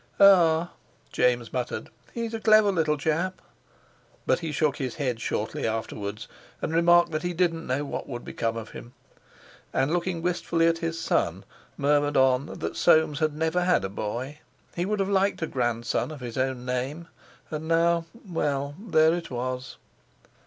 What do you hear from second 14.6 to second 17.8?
He would have liked a grandson of his own name. And